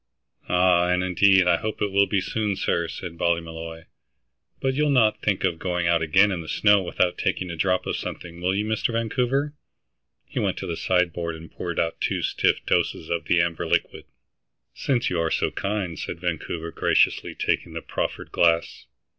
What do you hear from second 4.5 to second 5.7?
"But you'll not think of